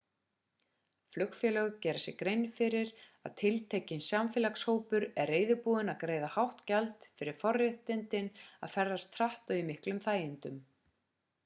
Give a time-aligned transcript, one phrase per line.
[1.15, 2.93] flugfélög gera sér grein fyrir
[3.29, 8.35] að tiltekinn samfélagshópur er reiðubúinn að greiða hátt gjald fyrir forréttindin
[8.69, 10.61] að ferðast hratt og í miklum þægindum